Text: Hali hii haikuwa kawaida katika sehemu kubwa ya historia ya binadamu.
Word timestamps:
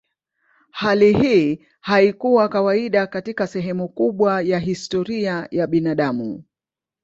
Hali 0.71 1.13
hii 1.13 1.65
haikuwa 1.79 2.49
kawaida 2.49 3.07
katika 3.07 3.47
sehemu 3.47 3.89
kubwa 3.89 4.41
ya 4.41 4.59
historia 4.59 5.47
ya 5.51 5.67
binadamu. 5.67 6.43